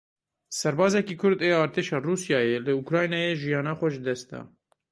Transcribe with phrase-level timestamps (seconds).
[0.59, 4.41] Serbazekî Kurd ê artêşa Rûsyayê li Ukraynayê jiyana xwe ji dest da.